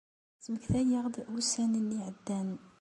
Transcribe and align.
Ttmektayeɣ-d 0.43 1.15
ussan-nni 1.37 1.97
iɛeddan. 1.99 2.49